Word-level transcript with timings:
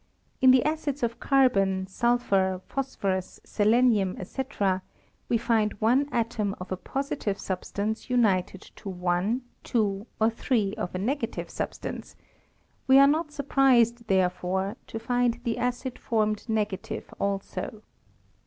In 0.41 0.49
the 0.49 0.63
acids 0.65 1.03
of 1.03 1.19
carbon, 1.19 1.85
sul 1.85 2.17
phur, 2.17 2.59
phosphorus, 2.65 3.39
selenium, 3.43 4.17
&c., 4.23 4.43
we 5.29 5.37
find 5.37 5.73
one 5.73 6.09
atom 6.11 6.55
of 6.59 6.71
a 6.71 6.75
positive 6.75 7.37
substance 7.37 8.09
united 8.09 8.61
to 8.77 8.89
one, 8.89 9.43
two, 9.63 10.07
or 10.19 10.31
three 10.31 10.73
of 10.73 10.95
a 10.95 10.97
negative 10.97 11.51
substance: 11.51 12.15
we 12.87 12.97
are 12.97 13.05
not 13.05 13.31
surprised, 13.31 14.07
therefore, 14.07 14.75
to 14.87 14.97
find 14.97 15.39
the 15.43 15.59
acid 15.59 15.99
formed 15.99 16.49
negative 16.49 17.13
also. 17.19 17.83